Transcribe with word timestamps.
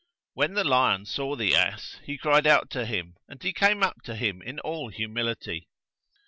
When 0.33 0.55
the 0.55 0.63
lion 0.63 1.05
saw 1.05 1.35
the 1.35 1.55
ass, 1.55 1.99
he 2.03 2.17
cried 2.17 2.47
out 2.47 2.71
to 2.71 2.87
him, 2.87 3.17
and 3.27 3.43
he 3.43 3.53
came 3.53 3.83
up 3.83 4.01
to 4.05 4.15
him 4.15 4.41
in 4.41 4.59
all 4.61 4.89
humility. 4.89 5.67